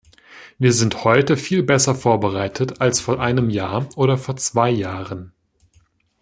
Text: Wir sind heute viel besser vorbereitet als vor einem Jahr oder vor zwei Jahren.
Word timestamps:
Wir 0.57 0.73
sind 0.73 1.03
heute 1.03 1.37
viel 1.37 1.61
besser 1.61 1.93
vorbereitet 1.93 2.81
als 2.81 2.99
vor 2.99 3.19
einem 3.19 3.51
Jahr 3.51 3.87
oder 3.97 4.17
vor 4.17 4.35
zwei 4.35 4.71
Jahren. 4.71 5.31